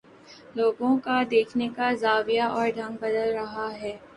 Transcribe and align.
لوگوں 0.55 0.97
کا 0.99 1.21
دیکھنے 1.31 1.67
کا 1.75 1.91
زاویہ 1.95 2.41
اور 2.51 2.67
ڈھنگ 2.75 2.97
بدل 3.01 3.31
رہا 3.33 3.69
ہے 3.73 3.97